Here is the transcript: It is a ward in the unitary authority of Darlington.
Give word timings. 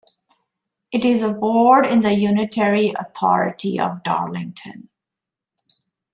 It 0.91 1.05
is 1.05 1.21
a 1.21 1.29
ward 1.31 1.85
in 1.85 2.01
the 2.01 2.11
unitary 2.13 2.91
authority 2.97 3.79
of 3.79 4.01
Darlington. 4.01 4.89